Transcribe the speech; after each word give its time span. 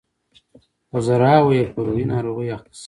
په 0.89 0.97
زرهاوو 1.05 1.55
یې 1.57 1.63
په 1.73 1.79
روحي 1.85 2.05
ناروغیو 2.13 2.55
اخته 2.55 2.71
شوي. 2.77 2.79